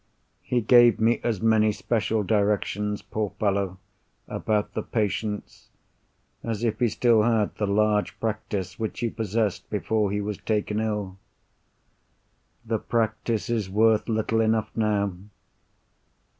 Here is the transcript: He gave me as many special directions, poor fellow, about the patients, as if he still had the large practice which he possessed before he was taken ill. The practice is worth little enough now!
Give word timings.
He 0.41 0.61
gave 0.61 0.99
me 0.99 1.21
as 1.23 1.43
many 1.43 1.71
special 1.71 2.23
directions, 2.23 3.03
poor 3.03 3.33
fellow, 3.39 3.77
about 4.27 4.73
the 4.73 4.81
patients, 4.81 5.69
as 6.41 6.63
if 6.63 6.79
he 6.79 6.87
still 6.89 7.21
had 7.21 7.53
the 7.57 7.67
large 7.67 8.19
practice 8.19 8.79
which 8.79 9.01
he 9.01 9.11
possessed 9.11 9.69
before 9.69 10.09
he 10.11 10.19
was 10.19 10.39
taken 10.39 10.79
ill. 10.79 11.19
The 12.65 12.79
practice 12.79 13.47
is 13.47 13.69
worth 13.69 14.09
little 14.09 14.41
enough 14.41 14.71
now! 14.75 15.13